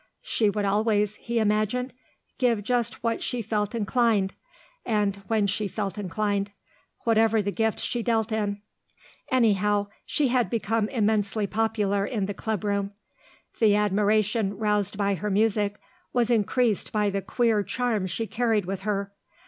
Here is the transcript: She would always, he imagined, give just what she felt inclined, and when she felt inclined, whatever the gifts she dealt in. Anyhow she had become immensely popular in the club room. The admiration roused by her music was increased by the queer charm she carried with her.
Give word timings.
She 0.23 0.49
would 0.49 0.65
always, 0.65 1.17
he 1.17 1.37
imagined, 1.37 1.93
give 2.39 2.63
just 2.63 3.03
what 3.03 3.21
she 3.21 3.43
felt 3.43 3.75
inclined, 3.75 4.33
and 4.83 5.17
when 5.27 5.45
she 5.45 5.67
felt 5.67 5.95
inclined, 5.95 6.49
whatever 7.01 7.39
the 7.43 7.51
gifts 7.51 7.83
she 7.83 8.01
dealt 8.01 8.31
in. 8.31 8.63
Anyhow 9.31 9.89
she 10.03 10.29
had 10.29 10.49
become 10.49 10.89
immensely 10.89 11.45
popular 11.45 12.03
in 12.03 12.25
the 12.25 12.33
club 12.33 12.63
room. 12.63 12.93
The 13.59 13.75
admiration 13.75 14.57
roused 14.57 14.97
by 14.97 15.13
her 15.13 15.29
music 15.29 15.79
was 16.13 16.31
increased 16.31 16.91
by 16.91 17.11
the 17.11 17.21
queer 17.21 17.61
charm 17.61 18.07
she 18.07 18.25
carried 18.25 18.65
with 18.65 18.79
her. 18.81 19.13